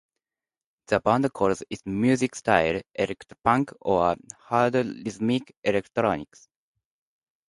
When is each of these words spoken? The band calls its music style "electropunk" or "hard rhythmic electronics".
The 0.87 0.99
band 0.99 1.31
calls 1.31 1.61
its 1.69 1.85
music 1.85 2.33
style 2.33 2.81
"electropunk" 2.97 3.71
or 3.81 4.15
"hard 4.49 4.73
rhythmic 4.73 5.55
electronics". 5.63 6.49